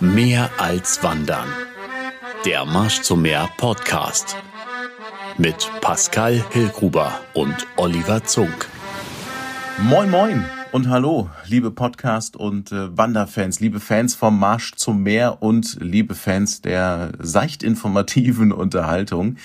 Mehr 0.00 0.50
als 0.58 1.02
Wandern. 1.02 1.48
Der 2.44 2.66
Marsch 2.66 3.00
zum 3.00 3.22
Meer 3.22 3.48
Podcast. 3.56 4.36
Mit 5.38 5.70
Pascal 5.80 6.44
Hillgruber 6.50 7.18
und 7.32 7.66
Oliver 7.76 8.22
Zunk. 8.22 8.68
Moin, 9.78 10.10
moin 10.10 10.44
und 10.70 10.90
hallo, 10.90 11.30
liebe 11.46 11.70
Podcast- 11.70 12.36
und 12.36 12.72
äh, 12.72 12.94
Wanderfans, 12.94 13.60
liebe 13.60 13.80
Fans 13.80 14.14
vom 14.14 14.38
Marsch 14.38 14.74
zum 14.74 15.02
Meer 15.02 15.40
und 15.40 15.78
liebe 15.80 16.14
Fans 16.14 16.60
der 16.60 17.12
seicht 17.18 17.62
informativen 17.62 18.52
Unterhaltung. 18.52 19.36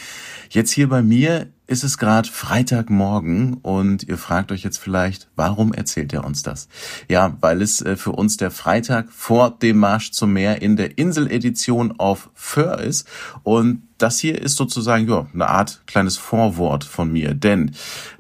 Jetzt 0.50 0.72
hier 0.72 0.90
bei 0.90 1.02
mir 1.02 1.48
ist 1.72 1.86
es 1.86 1.98
gerade 1.98 2.28
Freitagmorgen 2.28 3.54
und 3.54 4.04
ihr 4.04 4.18
fragt 4.18 4.52
euch 4.52 4.62
jetzt 4.62 4.78
vielleicht, 4.78 5.30
warum 5.38 5.74
erzählt 5.74 6.12
er 6.12 6.26
uns 6.26 6.44
das? 6.44 6.68
Ja, 7.10 7.38
weil 7.40 7.62
es 7.62 7.82
äh, 7.82 7.96
für 7.96 8.12
uns 8.12 8.36
der 8.36 8.52
Freitag 8.52 9.10
vor 9.10 9.52
dem 9.52 9.78
Marsch 9.78 10.12
zum 10.12 10.34
Meer 10.34 10.62
in 10.62 10.76
der 10.76 10.98
Inseledition 10.98 11.94
auf 11.98 12.30
Föhr 12.34 12.80
ist 12.80 13.08
und 13.44 13.84
das 13.98 14.20
hier 14.20 14.42
ist 14.42 14.58
sozusagen 14.58 15.08
ja, 15.08 15.28
eine 15.34 15.48
Art 15.48 15.84
kleines 15.88 16.18
Vorwort 16.18 16.84
von 16.84 17.10
mir, 17.10 17.34
denn 17.34 17.72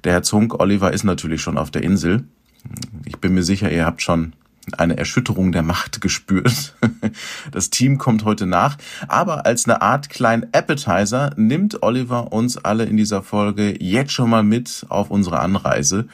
der 0.05 0.13
Herr 0.13 0.23
Zunk 0.23 0.61
Oliver 0.61 0.93
ist 0.93 1.03
natürlich 1.03 1.41
schon 1.41 1.57
auf 1.57 1.71
der 1.71 1.83
Insel. 1.83 2.23
Ich 3.03 3.17
bin 3.17 3.33
mir 3.33 3.43
sicher, 3.43 3.69
ihr 3.69 3.85
habt 3.85 4.01
schon 4.01 4.31
eine 4.77 4.97
Erschütterung 4.97 5.51
der 5.51 5.63
Macht 5.63 6.01
gespürt. 6.01 6.75
Das 7.51 7.69
Team 7.69 7.97
kommt 7.97 8.23
heute 8.25 8.45
nach, 8.45 8.77
aber 9.07 9.45
als 9.45 9.65
eine 9.65 9.81
Art 9.81 10.09
kleinen 10.09 10.47
Appetizer 10.53 11.31
nimmt 11.35 11.81
Oliver 11.83 12.31
uns 12.31 12.57
alle 12.57 12.85
in 12.85 12.95
dieser 12.95 13.23
Folge 13.23 13.75
jetzt 13.83 14.11
schon 14.13 14.29
mal 14.29 14.43
mit 14.43 14.85
auf 14.87 15.09
unsere 15.09 15.39
Anreise 15.39 16.07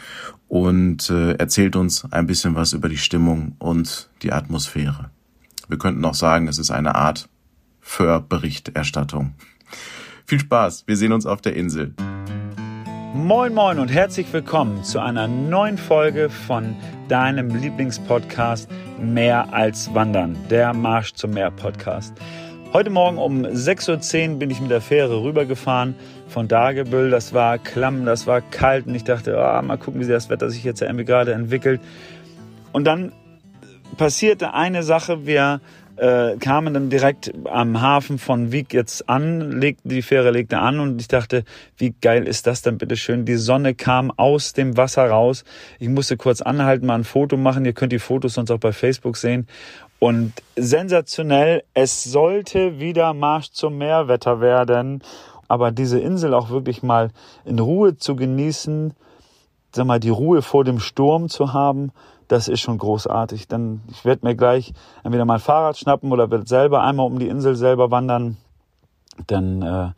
und 0.47 1.09
äh, 1.09 1.33
erzählt 1.33 1.75
uns 1.75 2.05
ein 2.11 2.25
bisschen 2.25 2.55
was 2.55 2.73
über 2.73 2.89
die 2.89 2.97
Stimmung 2.97 3.55
und 3.59 4.09
die 4.21 4.31
Atmosphäre. 4.31 5.11
Wir 5.67 5.77
könnten 5.77 6.05
auch 6.05 6.15
sagen, 6.15 6.47
es 6.47 6.57
ist 6.57 6.71
eine 6.71 6.95
Art 6.95 7.29
Für-Berichterstattung. 7.81 9.35
Viel 10.25 10.39
Spaß, 10.39 10.85
wir 10.87 10.97
sehen 10.97 11.11
uns 11.11 11.25
auf 11.25 11.41
der 11.41 11.55
Insel. 11.55 11.93
Moin 13.17 13.51
Moin 13.55 13.79
und 13.79 13.87
herzlich 13.87 14.31
willkommen 14.31 14.83
zu 14.83 14.99
einer 14.99 15.27
neuen 15.27 15.79
Folge 15.79 16.29
von 16.29 16.75
deinem 17.07 17.49
Lieblingspodcast 17.49 18.69
Mehr 19.01 19.51
als 19.51 19.91
Wandern, 19.95 20.37
der 20.51 20.71
Marsch 20.75 21.13
zum 21.13 21.31
Meer 21.31 21.49
Podcast. 21.49 22.13
Heute 22.73 22.91
Morgen 22.91 23.17
um 23.17 23.43
6.10 23.43 24.33
Uhr 24.33 24.39
bin 24.39 24.51
ich 24.51 24.61
mit 24.61 24.69
der 24.69 24.81
Fähre 24.81 25.23
rübergefahren 25.23 25.95
von 26.27 26.47
Dagebüll. 26.47 27.09
Das 27.09 27.33
war 27.33 27.57
klamm, 27.57 28.05
das 28.05 28.27
war 28.27 28.39
kalt 28.39 28.85
und 28.85 28.93
ich 28.93 29.03
dachte, 29.03 29.35
oh, 29.35 29.61
mal 29.63 29.79
gucken, 29.79 29.99
wie 29.99 30.07
das 30.07 30.29
Wetter 30.29 30.51
sich 30.51 30.63
jetzt 30.63 30.83
irgendwie 30.83 31.05
gerade 31.05 31.33
entwickelt. 31.33 31.81
Und 32.71 32.85
dann 32.85 33.13
passierte 33.97 34.53
eine 34.53 34.83
Sache, 34.83 35.25
wir 35.25 35.59
äh, 35.97 36.37
kamen 36.37 36.73
dann 36.73 36.89
direkt 36.89 37.33
am 37.45 37.81
Hafen 37.81 38.19
von 38.19 38.51
Wieg 38.51 38.73
jetzt 38.73 39.09
an, 39.09 39.51
legten 39.59 39.89
die 39.89 40.01
Fähre 40.01 40.31
legte 40.31 40.59
an 40.59 40.79
und 40.79 41.01
ich 41.01 41.07
dachte, 41.07 41.43
wie 41.77 41.93
geil 42.01 42.27
ist 42.27 42.47
das 42.47 42.61
denn 42.61 42.77
bitte 42.77 42.95
schön? 42.95 43.25
Die 43.25 43.35
Sonne 43.35 43.73
kam 43.73 44.11
aus 44.11 44.53
dem 44.53 44.77
Wasser 44.77 45.09
raus. 45.09 45.43
Ich 45.79 45.89
musste 45.89 46.17
kurz 46.17 46.41
anhalten, 46.41 46.85
mal 46.85 46.95
ein 46.95 47.03
Foto 47.03 47.37
machen. 47.37 47.65
Ihr 47.65 47.73
könnt 47.73 47.91
die 47.91 47.99
Fotos 47.99 48.35
sonst 48.35 48.51
auch 48.51 48.59
bei 48.59 48.71
Facebook 48.71 49.17
sehen. 49.17 49.47
Und 49.99 50.33
sensationell, 50.55 51.63
es 51.73 52.03
sollte 52.03 52.79
wieder 52.79 53.13
Marsch 53.13 53.51
zum 53.51 53.77
Meerwetter 53.77 54.39
werden. 54.39 55.01
Aber 55.47 55.71
diese 55.71 55.99
Insel 55.99 56.33
auch 56.33 56.49
wirklich 56.49 56.83
mal 56.83 57.09
in 57.45 57.57
Ruhe 57.57 57.97
zu 57.97 58.15
genießen, 58.15 58.93
sag 59.73 59.85
mal, 59.85 59.99
die 59.99 60.09
Ruhe 60.09 60.41
vor 60.41 60.63
dem 60.63 60.79
Sturm 60.79 61.29
zu 61.29 61.53
haben, 61.53 61.91
das 62.27 62.47
ist 62.47 62.61
schon 62.61 62.77
großartig. 62.77 63.47
Dann 63.47 63.81
ich 63.89 64.05
werde 64.05 64.25
mir 64.25 64.35
gleich 64.35 64.73
entweder 65.03 65.25
mein 65.25 65.39
Fahrrad 65.39 65.77
schnappen 65.77 66.11
oder 66.11 66.29
werde 66.31 66.47
selber 66.47 66.81
einmal 66.83 67.05
um 67.05 67.19
die 67.19 67.27
Insel 67.27 67.55
selber 67.55 67.91
wandern. 67.91 68.37
Denn 69.29 69.61
äh, 69.61 69.89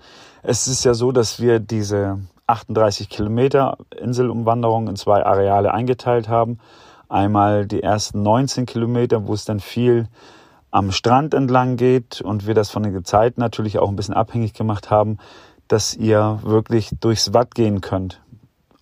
es 0.43 0.67
ist 0.67 0.83
ja 0.83 0.93
so, 0.93 1.11
dass 1.11 1.39
wir 1.39 1.59
diese 1.59 2.19
38 2.47 3.09
Kilometer 3.09 3.77
Inselumwanderung 3.99 4.87
in 4.87 4.95
zwei 4.95 5.25
Areale 5.25 5.73
eingeteilt 5.73 6.29
haben. 6.29 6.59
Einmal 7.07 7.65
die 7.65 7.83
ersten 7.83 8.21
19 8.21 8.65
Kilometer, 8.65 9.27
wo 9.27 9.33
es 9.33 9.45
dann 9.45 9.59
viel 9.59 10.07
am 10.71 10.91
Strand 10.91 11.33
entlang 11.33 11.77
geht 11.77 12.21
und 12.21 12.45
wir 12.45 12.53
das 12.53 12.69
von 12.69 12.83
den 12.83 12.93
Gezeiten 12.93 13.41
natürlich 13.41 13.79
auch 13.79 13.89
ein 13.89 13.95
bisschen 13.95 14.13
abhängig 14.13 14.53
gemacht 14.53 14.91
haben, 14.91 15.17
dass 15.67 15.95
ihr 15.95 16.39
wirklich 16.43 16.91
durchs 16.99 17.33
Watt 17.33 17.55
gehen 17.55 17.81
könnt. 17.81 18.21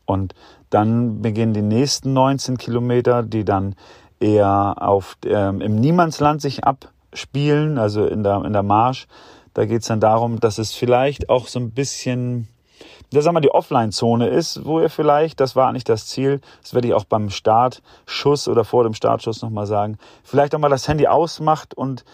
Und 0.07 0.34
dann 0.72 1.22
beginnen 1.22 1.53
die 1.53 1.62
nächsten 1.62 2.13
19 2.13 2.57
Kilometer, 2.57 3.22
die 3.22 3.45
dann 3.45 3.75
eher 4.19 4.75
auf, 4.79 5.18
ähm, 5.25 5.62
im 5.62 5.75
Niemandsland 5.75 6.41
sich 6.41 6.63
abspielen, 6.63 7.78
also 7.78 8.06
in 8.06 8.23
der, 8.23 8.44
in 8.44 8.53
der 8.53 8.63
Marsch. 8.63 9.07
Da 9.53 9.66
geht 9.66 9.81
es 9.81 9.88
dann 9.88 10.00
darum, 10.00 10.40
dass 10.40 10.57
es 10.57 10.73
vielleicht 10.73 11.29
auch 11.29 11.47
so 11.47 11.59
ein 11.59 11.72
bisschen, 11.72 12.47
da 13.12 13.22
sagen 13.22 13.35
wir, 13.35 13.41
die 13.41 13.51
Offline-Zone 13.51 14.28
ist, 14.28 14.66
wo 14.66 14.79
ihr 14.79 14.90
vielleicht, 14.90 15.40
das 15.40 15.56
war 15.56 15.72
nicht 15.73 15.90
das 15.90 16.07
Ziel, 16.07 16.41
das 16.62 16.73
werde 16.73 16.88
ich 16.88 16.94
auch 16.94 17.06
beim 17.06 17.29
Startschuss 17.29 18.47
oder 18.47 18.63
vor 18.63 18.84
dem 18.84 18.94
Startschuss 18.94 19.41
nochmal 19.41 19.67
sagen, 19.67 19.97
vielleicht 20.23 20.56
auch 20.56 20.59
mal 20.59 20.69
das 20.69 20.88
Handy 20.88 21.07
ausmacht 21.07 21.73
und 21.73 22.06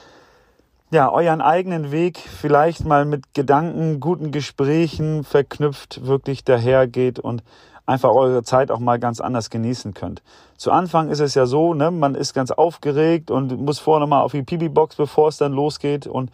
ja, 0.93 1.11
euren 1.11 1.41
eigenen 1.41 1.91
Weg 1.91 2.19
vielleicht 2.19 2.85
mal 2.85 3.05
mit 3.05 3.33
Gedanken, 3.33 3.99
guten 3.99 4.31
Gesprächen 4.31 5.23
verknüpft, 5.23 6.05
wirklich 6.05 6.43
dahergeht 6.43 7.17
und 7.17 7.43
einfach 7.85 8.11
eure 8.11 8.43
Zeit 8.43 8.71
auch 8.71 8.79
mal 8.79 8.99
ganz 8.99 9.19
anders 9.19 9.49
genießen 9.49 9.93
könnt. 9.93 10.21
Zu 10.57 10.71
Anfang 10.71 11.09
ist 11.09 11.19
es 11.19 11.35
ja 11.35 11.45
so, 11.45 11.73
ne, 11.73 11.91
man 11.91 12.15
ist 12.15 12.33
ganz 12.33 12.51
aufgeregt 12.51 13.31
und 13.31 13.59
muss 13.59 13.79
vorher 13.79 13.99
nochmal 13.99 14.23
auf 14.23 14.31
die 14.31 14.43
Pipi-Box, 14.43 14.95
bevor 14.95 15.29
es 15.29 15.37
dann 15.37 15.51
losgeht 15.51 16.07
und 16.07 16.31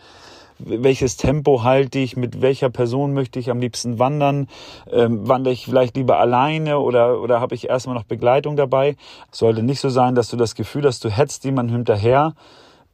welches 0.60 1.16
Tempo 1.16 1.64
halte 1.64 2.00
ich, 2.00 2.18
mit 2.18 2.42
welcher 2.42 2.70
Person 2.70 3.14
möchte 3.14 3.40
ich 3.40 3.50
am 3.50 3.60
liebsten 3.60 3.98
wandern, 3.98 4.48
ähm, 4.92 5.28
wandere 5.28 5.54
ich 5.54 5.66
vielleicht 5.66 5.96
lieber 5.96 6.20
alleine 6.20 6.80
oder, 6.80 7.22
oder 7.22 7.40
habe 7.40 7.56
ich 7.56 7.70
erstmal 7.70 7.96
noch 7.96 8.04
Begleitung 8.04 8.58
dabei. 8.58 8.98
Sollte 9.32 9.64
nicht 9.64 9.80
so 9.80 9.90
sein, 9.90 10.16
dass 10.16 10.30
du 10.30 10.36
das 10.36 10.56
Gefühl 10.56 10.86
hast, 10.86 11.04
du 11.06 11.10
hetzt 11.10 11.46
jemanden 11.46 11.72
hinterher. 11.74 12.34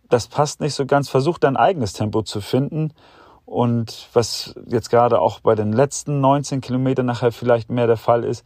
Das 0.10 0.28
passt 0.28 0.62
nicht 0.62 0.76
so 0.76 0.86
ganz. 0.86 1.10
Versuch 1.10 1.40
dein 1.40 1.58
eigenes 1.58 1.94
Tempo 1.94 2.22
zu 2.22 2.40
finden 2.40 2.94
und 3.46 4.10
was 4.14 4.56
jetzt 4.68 4.90
gerade 4.90 5.22
auch 5.22 5.40
bei 5.40 5.56
den 5.56 5.72
letzten 5.72 6.20
19 6.20 6.62
Kilometern 6.62 7.06
nachher 7.06 7.32
vielleicht 7.32 7.70
mehr 7.70 7.88
der 7.88 7.98
Fall 7.98 8.24
ist, 8.24 8.44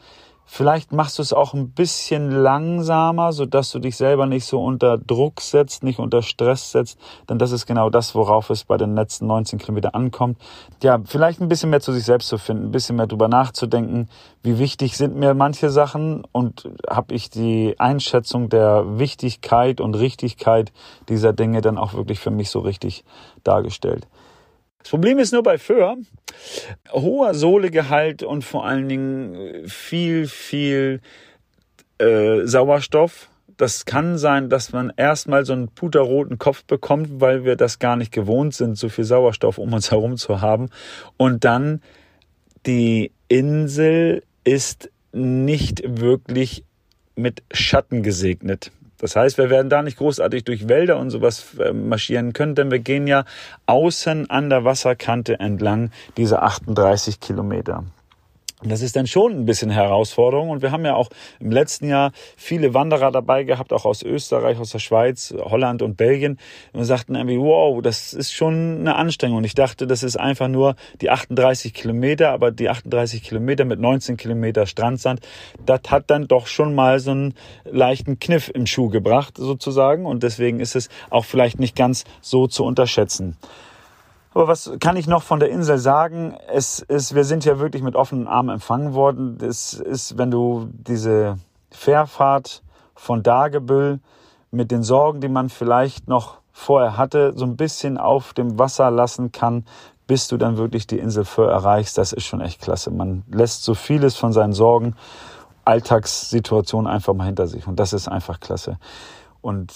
vielleicht 0.52 0.92
machst 0.92 1.20
du 1.20 1.22
es 1.22 1.32
auch 1.32 1.54
ein 1.54 1.70
bisschen 1.70 2.32
langsamer, 2.32 3.32
so 3.32 3.46
dass 3.46 3.72
du 3.72 3.78
dich 3.78 3.96
selber 3.96 4.26
nicht 4.26 4.46
so 4.46 4.62
unter 4.62 4.98
Druck 4.98 5.42
setzt, 5.42 5.84
nicht 5.84 6.00
unter 6.00 6.24
Stress 6.24 6.72
setzt, 6.72 7.00
denn 7.30 7.38
das 7.38 7.52
ist 7.52 7.68
genau 7.68 7.92
das, 7.92 8.16
worauf 8.16 8.50
es 8.50 8.64
bei 8.64 8.76
den 8.76 8.96
letzten 8.96 9.28
19 9.28 9.60
Kilometern 9.60 9.94
ankommt. 9.94 10.40
Ja, 10.82 11.00
vielleicht 11.06 11.40
ein 11.40 11.50
bisschen 11.50 11.70
mehr 11.70 11.82
zu 11.82 11.94
sich 11.94 12.04
selbst 12.04 12.30
zu 12.30 12.40
finden, 12.40 12.66
ein 12.66 12.72
bisschen 12.72 12.96
mehr 12.96 13.06
drüber 13.06 13.28
nachzudenken, 13.28 14.10
wie 14.42 14.58
wichtig 14.58 14.98
sind 14.98 15.16
mir 15.16 15.36
manche 15.36 15.70
Sachen 15.70 16.24
und 16.32 16.68
habe 16.90 17.14
ich 17.14 17.30
die 17.30 17.76
Einschätzung 17.78 18.50
der 18.50 18.98
Wichtigkeit 18.98 19.80
und 19.80 19.96
Richtigkeit 19.96 20.74
dieser 21.10 21.32
Dinge 21.32 21.62
dann 21.62 21.78
auch 21.78 21.94
wirklich 21.94 22.20
für 22.20 22.32
mich 22.32 22.50
so 22.50 22.60
richtig 22.60 23.06
dargestellt. 23.44 24.08
Das 24.82 24.92
Problem 24.92 25.20
ist 25.20 25.34
nur 25.34 25.44
bei 25.44 25.58
Föhr, 25.58 25.98
hoher 26.92 27.34
Sohlegehalt 27.34 28.24
und 28.24 28.44
vor 28.44 28.66
allen 28.66 28.88
Dingen 28.88 29.68
viel, 29.68 30.28
viel 30.28 31.02
äh, 31.98 32.46
Sauerstoff. 32.46 33.30
Das 33.58 33.84
kann 33.84 34.18
sein, 34.18 34.50
dass 34.50 34.72
man 34.72 34.94
erstmal 34.96 35.46
so 35.46 35.52
einen 35.52 35.68
puterroten 35.68 36.38
Kopf 36.38 36.64
bekommt, 36.64 37.20
weil 37.20 37.44
wir 37.44 37.58
das 37.58 37.80
gar 37.80 37.98
nicht 37.98 38.14
gewohnt 38.14 38.56
sind, 38.56 38.78
so 38.78 38.88
viel 38.88 39.04
Sauerstoff 39.04 39.58
um 39.58 39.74
uns 39.74 39.92
herum 39.92 40.16
zu 40.16 40.40
haben. 40.40 40.70
Und 41.18 41.44
dann 41.44 41.82
die 42.66 43.12
Insel 43.28 44.24
ist 44.46 44.90
nicht 45.12 45.82
wirklich 45.86 46.64
mit 47.16 47.44
Schatten 47.52 48.02
gesegnet. 48.02 48.72
Das 49.00 49.16
heißt, 49.16 49.38
wir 49.38 49.50
werden 49.50 49.70
da 49.70 49.82
nicht 49.82 49.98
großartig 49.98 50.44
durch 50.44 50.68
Wälder 50.68 50.98
und 50.98 51.10
sowas 51.10 51.56
äh, 51.60 51.74
marschieren 51.74 52.34
können, 52.34 52.56
denn 52.56 52.70
wir 52.70 52.80
gehen 52.80 53.08
ja 53.08 53.26
außen 53.66 54.30
an 54.30 54.50
der 54.50 54.66
Wasserkante 54.66 55.40
entlang 55.40 55.92
diese 56.18 56.42
38 56.42 57.20
Kilometer. 57.20 57.84
Das 58.62 58.82
ist 58.82 58.98
dann 58.98 59.08
schon 59.08 59.32
ein 59.32 59.46
bisschen 59.46 59.70
Herausforderung. 59.70 60.50
Und 60.50 60.62
wir 60.62 60.72
haben 60.72 60.84
ja 60.84 60.96
auch 60.96 61.10
im 61.40 61.50
letzten 61.50 61.88
Jahr 61.88 62.12
viele 62.36 62.74
Wanderer 62.74 63.10
dabei 63.10 63.46
gehabt, 63.46 63.72
auch 63.72 63.86
aus 63.86 64.04
Österreich, 64.04 64.58
aus 64.60 64.72
der 64.72 64.80
Schweiz, 64.80 65.34
Holland 65.38 65.82
und 65.82 65.96
Belgien. 65.96 66.38
Und 66.74 66.84
sagten 66.84 67.16
irgendwie, 67.16 67.40
wow, 67.40 67.82
das 67.82 68.14
ist 68.14 68.34
schon 68.34 68.80
eine 68.80 68.96
Anstrengung. 68.96 69.38
Und 69.38 69.44
ich 69.46 69.56
dachte, 69.56 69.88
das 69.88 70.04
ist 70.04 70.20
einfach 70.20 70.50
nur 70.50 70.76
die 71.00 71.10
38 71.10 71.74
Kilometer, 71.74 72.32
aber 72.32 72.52
die 72.52 72.68
38 72.68 73.24
Kilometer 73.24 73.64
mit 73.64 73.80
19 73.80 74.18
Kilometer 74.18 74.66
Strandsand, 74.66 75.22
das 75.66 75.82
hat 75.88 76.10
dann 76.10 76.28
doch 76.28 76.48
schon 76.48 76.76
mal 76.76 77.00
so 77.00 77.12
einen 77.12 77.36
leichten 77.64 78.20
Kniff 78.20 78.52
im 78.54 78.66
Schuh 78.66 78.90
gebracht, 78.90 79.38
sozusagen. 79.38 80.06
Und 80.06 80.24
deswegen 80.24 80.60
ist 80.60 80.76
es 80.76 80.90
auch 81.10 81.24
vielleicht 81.24 81.60
nicht 81.60 81.78
ganz 81.78 82.04
so 82.20 82.48
zu 82.48 82.66
unterschätzen. 82.66 83.38
Aber 84.34 84.48
was 84.48 84.72
kann 84.80 84.96
ich 84.96 85.08
noch 85.08 85.24
von 85.24 85.40
der 85.40 85.50
Insel 85.50 85.80
sagen? 85.80 86.36
Es 86.48 86.80
ist, 86.80 87.16
wir 87.16 87.24
sind 87.24 87.46
ja 87.46 87.60
wirklich 87.60 87.82
mit 87.82 87.96
offenen 87.96 88.28
Armen 88.28 88.50
empfangen 88.50 88.94
worden. 88.94 89.38
Es 89.42 89.74
ist, 89.74 90.18
wenn 90.18 90.30
du 90.30 90.70
diese 90.72 91.38
Fährfahrt 91.72 92.62
von 92.96 93.24
Dagebüll 93.24 94.00
mit 94.52 94.72
den 94.72 94.84
Sorgen, 94.84 95.22
die 95.22 95.30
man 95.30 95.50
vielleicht 95.50 96.08
noch 96.08 96.38
vorher 96.52 96.98
hatte, 96.98 97.34
so 97.36 97.46
ein 97.46 97.56
bisschen 97.56 97.98
auf 97.98 98.34
dem 98.34 98.60
Wasser 98.60 98.92
lassen 98.92 99.32
kann, 99.32 99.66
bis 100.06 100.28
du 100.28 100.38
dann 100.38 100.58
wirklich 100.58 100.88
die 100.88 101.00
Insel 101.00 101.24
Föhr 101.24 101.52
erreichst, 101.52 101.98
das 101.98 102.14
ist 102.14 102.26
schon 102.26 102.42
echt 102.42 102.62
klasse. 102.62 102.92
Man 102.92 103.24
lässt 103.32 103.64
so 103.64 103.74
vieles 103.74 104.16
von 104.16 104.34
seinen 104.34 104.54
Sorgen, 104.54 104.96
Alltagssituationen 105.66 106.92
einfach 106.92 107.14
mal 107.14 107.26
hinter 107.26 107.48
sich 107.48 107.68
und 107.68 107.80
das 107.80 107.94
ist 107.94 108.08
einfach 108.08 108.40
klasse. 108.40 108.80
Und 109.42 109.74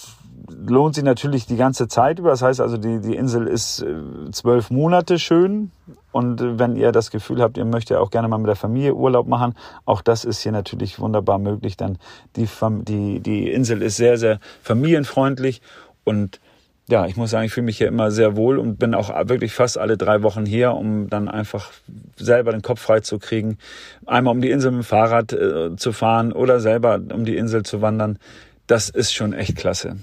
lohnt 0.48 0.94
sich 0.94 1.04
natürlich 1.04 1.46
die 1.46 1.56
ganze 1.56 1.88
Zeit 1.88 2.18
über. 2.18 2.30
Das 2.30 2.42
heißt 2.42 2.60
also, 2.60 2.76
die, 2.76 3.00
die 3.00 3.16
Insel 3.16 3.46
ist 3.46 3.82
äh, 3.82 4.30
zwölf 4.32 4.70
Monate 4.70 5.18
schön. 5.18 5.70
Und 6.12 6.40
äh, 6.40 6.58
wenn 6.58 6.76
ihr 6.76 6.92
das 6.92 7.10
Gefühl 7.10 7.42
habt, 7.42 7.56
ihr 7.56 7.64
möchtet 7.64 7.96
auch 7.96 8.10
gerne 8.10 8.28
mal 8.28 8.38
mit 8.38 8.48
der 8.48 8.56
Familie 8.56 8.94
Urlaub 8.94 9.26
machen, 9.26 9.54
auch 9.84 10.02
das 10.02 10.24
ist 10.24 10.40
hier 10.40 10.52
natürlich 10.52 10.98
wunderbar 10.98 11.38
möglich. 11.38 11.76
Denn 11.76 11.98
die, 12.36 12.48
die, 12.82 13.20
die 13.20 13.50
Insel 13.50 13.82
ist 13.82 13.96
sehr, 13.96 14.18
sehr 14.18 14.40
familienfreundlich 14.62 15.62
und 16.04 16.40
ja, 16.86 17.06
ich 17.06 17.16
muss 17.16 17.30
sagen, 17.30 17.46
ich 17.46 17.52
fühle 17.52 17.64
mich 17.64 17.78
hier 17.78 17.88
immer 17.88 18.10
sehr 18.10 18.36
wohl 18.36 18.58
und 18.58 18.78
bin 18.78 18.94
auch 18.94 19.08
wirklich 19.26 19.54
fast 19.54 19.78
alle 19.78 19.96
drei 19.96 20.22
Wochen 20.22 20.44
hier, 20.44 20.74
um 20.74 21.08
dann 21.08 21.28
einfach 21.28 21.70
selber 22.16 22.52
den 22.52 22.60
Kopf 22.60 22.82
frei 22.82 23.00
zu 23.00 23.18
kriegen. 23.18 23.56
Einmal 24.04 24.34
um 24.34 24.42
die 24.42 24.50
Insel 24.50 24.70
mit 24.70 24.82
dem 24.82 24.84
Fahrrad 24.84 25.32
äh, 25.32 25.76
zu 25.76 25.92
fahren 25.92 26.32
oder 26.32 26.60
selber 26.60 27.00
um 27.14 27.24
die 27.24 27.38
Insel 27.38 27.62
zu 27.62 27.80
wandern. 27.80 28.18
Das 28.66 28.90
ist 28.90 29.14
schon 29.14 29.32
echt 29.32 29.56
klasse 29.56 29.96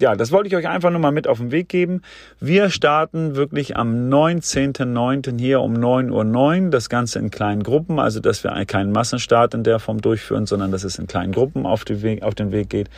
ja, 0.00 0.16
das 0.16 0.32
wollte 0.32 0.48
ich 0.48 0.56
euch 0.56 0.66
einfach 0.66 0.90
nur 0.90 1.00
mal 1.00 1.12
mit 1.12 1.28
auf 1.28 1.38
den 1.38 1.50
Weg 1.50 1.68
geben. 1.68 2.02
Wir 2.40 2.70
starten 2.70 3.36
wirklich 3.36 3.76
am 3.76 4.08
19.09. 4.08 5.38
hier 5.38 5.60
um 5.60 5.74
9.09 5.74 6.64
Uhr. 6.64 6.70
Das 6.70 6.88
Ganze 6.88 7.18
in 7.18 7.30
kleinen 7.30 7.62
Gruppen, 7.62 7.98
also 7.98 8.20
dass 8.20 8.42
wir 8.42 8.64
keinen 8.64 8.92
Massenstart 8.92 9.54
in 9.54 9.62
der 9.62 9.78
Form 9.78 10.00
durchführen, 10.00 10.46
sondern 10.46 10.72
dass 10.72 10.84
es 10.84 10.98
in 10.98 11.06
kleinen 11.06 11.32
Gruppen 11.32 11.66
auf 11.66 11.84
den 11.84 12.02
Weg, 12.02 12.22
auf 12.22 12.34
den 12.34 12.50
Weg 12.50 12.70
geht. 12.70 12.88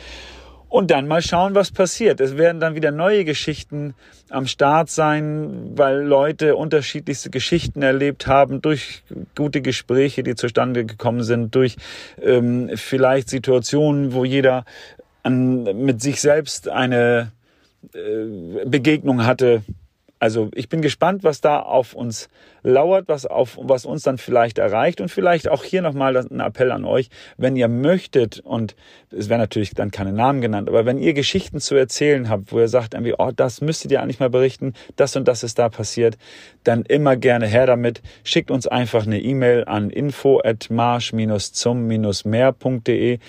Und 0.73 0.89
dann 0.89 1.07
mal 1.07 1.21
schauen, 1.21 1.53
was 1.53 1.69
passiert. 1.69 2.19
Es 2.19 2.35
werden 2.35 2.59
dann 2.59 2.73
wieder 2.73 2.89
neue 2.89 3.25
Geschichten 3.25 3.93
am 4.31 4.47
Start 4.47 4.89
sein, 4.89 5.73
weil 5.75 6.01
Leute 6.01 6.55
unterschiedlichste 6.55 7.29
Geschichten 7.29 7.83
erlebt 7.83 8.25
haben 8.25 8.59
durch 8.59 9.03
gute 9.35 9.61
Gespräche, 9.61 10.23
die 10.23 10.33
zustande 10.33 10.83
gekommen 10.83 11.21
sind, 11.21 11.53
durch 11.53 11.75
ähm, 12.19 12.71
vielleicht 12.73 13.29
Situationen, 13.29 14.13
wo 14.13 14.25
jeder 14.25 14.65
an, 15.23 15.63
mit 15.63 16.01
sich 16.01 16.21
selbst 16.21 16.69
eine 16.69 17.31
äh, 17.93 18.65
Begegnung 18.65 19.25
hatte. 19.25 19.63
Also 20.19 20.49
ich 20.55 20.69
bin 20.69 20.81
gespannt, 20.81 21.23
was 21.25 21.41
da 21.41 21.59
auf 21.59 21.93
uns 21.93 22.29
lauert, 22.61 23.09
was 23.09 23.25
auf 23.25 23.57
was 23.61 23.85
uns 23.85 24.03
dann 24.03 24.17
vielleicht 24.17 24.57
erreicht 24.57 25.01
und 25.01 25.09
vielleicht 25.09 25.49
auch 25.49 25.65
hier 25.65 25.81
nochmal 25.81 26.15
ein 26.15 26.39
Appell 26.39 26.71
an 26.71 26.85
euch, 26.85 27.09
wenn 27.35 27.57
ihr 27.57 27.67
möchtet 27.67 28.39
und 28.39 28.77
es 29.11 29.27
werden 29.27 29.41
natürlich 29.41 29.73
dann 29.73 29.91
keine 29.91 30.13
Namen 30.13 30.39
genannt, 30.39 30.69
aber 30.69 30.85
wenn 30.85 30.97
ihr 30.97 31.13
Geschichten 31.13 31.59
zu 31.59 31.75
erzählen 31.75 32.29
habt, 32.29 32.53
wo 32.53 32.59
ihr 32.59 32.69
sagt 32.69 32.93
irgendwie, 32.93 33.15
oh, 33.17 33.31
das 33.35 33.59
müsstet 33.59 33.91
ihr 33.91 34.01
eigentlich 34.01 34.21
mal 34.21 34.29
berichten, 34.29 34.75
das 34.95 35.17
und 35.17 35.27
das 35.27 35.43
ist 35.43 35.59
da 35.59 35.67
passiert, 35.67 36.17
dann 36.63 36.83
immer 36.83 37.17
gerne 37.17 37.47
her 37.47 37.65
damit. 37.65 38.01
Schickt 38.23 38.49
uns 38.49 38.65
einfach 38.65 39.05
eine 39.05 39.19
E-Mail 39.19 39.65
an 39.65 39.89
info 39.89 40.39
at 40.41 40.69
marsch-zum-meer.de 40.69 43.19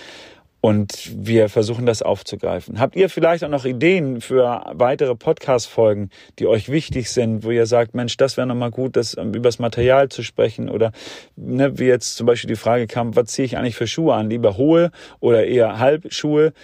und 0.65 1.13
wir 1.15 1.51
versuchen 1.51 1.85
das 1.85 2.01
aufzugreifen. 2.01 2.81
Habt 2.81 2.97
ihr 2.97 3.11
vielleicht 3.11 3.45
auch 3.45 3.51
noch 3.51 3.67
Ideen 3.67 4.23
für 4.23 4.65
weitere 4.73 5.15
Podcast-Folgen, 5.15 6.09
die 6.39 6.47
euch 6.47 6.71
wichtig 6.71 7.11
sind, 7.11 7.45
wo 7.45 7.51
ihr 7.51 7.67
sagt, 7.67 7.95
Mensch, 7.95 8.17
das 8.17 8.39
wäre 8.39 8.47
nochmal 8.47 8.71
gut, 8.71 8.97
das 8.97 9.15
ähm, 9.15 9.35
übers 9.35 9.59
Material 9.59 10.09
zu 10.09 10.23
sprechen 10.23 10.71
oder 10.71 10.93
ne, 11.37 11.79
wie 11.79 11.85
jetzt 11.85 12.17
zum 12.17 12.27
Beispiel 12.27 12.49
die 12.49 12.57
Frage 12.57 12.87
kam, 12.87 13.15
was 13.15 13.27
ziehe 13.27 13.45
ich 13.45 13.59
eigentlich 13.59 13.77
für 13.77 13.87
Schuhe 13.87 14.15
an? 14.15 14.31
Lieber 14.31 14.57
hohe 14.57 14.91
oder 15.21 15.45
eher 15.45 15.81
Halbschuhe? 15.81 16.55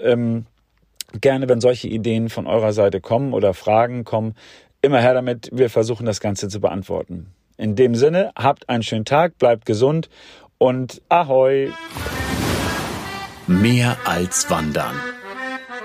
Ähm, 0.00 0.46
gerne, 1.20 1.48
wenn 1.48 1.60
solche 1.60 1.88
Ideen 1.88 2.28
von 2.28 2.46
eurer 2.46 2.72
Seite 2.72 3.00
kommen 3.00 3.32
oder 3.32 3.54
Fragen 3.54 4.04
kommen, 4.04 4.36
immer 4.82 5.00
her 5.00 5.14
damit. 5.14 5.50
Wir 5.52 5.68
versuchen 5.68 6.06
das 6.06 6.20
Ganze 6.20 6.46
zu 6.46 6.60
beantworten. 6.60 7.32
In 7.56 7.74
dem 7.74 7.96
Sinne, 7.96 8.30
habt 8.36 8.68
einen 8.68 8.84
schönen 8.84 9.04
Tag, 9.04 9.36
bleibt 9.36 9.66
gesund 9.66 10.08
und 10.58 11.02
ahoi! 11.08 11.72
Mehr 13.48 13.96
als 14.04 14.50
Wandern. 14.50 14.94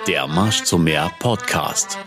Der 0.05 0.27
Marsch 0.27 0.63
zum 0.63 0.83
Meer 0.83 1.09
Podcast. 1.19 1.97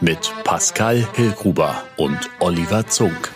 Mit 0.00 0.32
Pascal 0.42 1.06
Hillgruber 1.12 1.84
und 1.98 2.18
Oliver 2.38 2.86
Zunk. 2.86 3.30